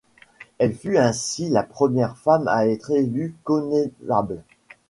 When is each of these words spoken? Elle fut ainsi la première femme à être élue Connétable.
Elle 0.57 0.73
fut 0.73 0.97
ainsi 0.97 1.47
la 1.51 1.61
première 1.61 2.17
femme 2.17 2.47
à 2.47 2.65
être 2.65 2.89
élue 2.89 3.35
Connétable. 3.43 4.41